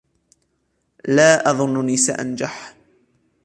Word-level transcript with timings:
لا 1.07 1.49
أظنني 1.51 1.97
سأنجح. 1.97 2.75